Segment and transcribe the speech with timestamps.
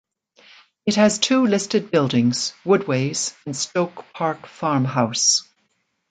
[0.87, 5.47] It has two listed buildings: Woodways and Stoke Park Farm House.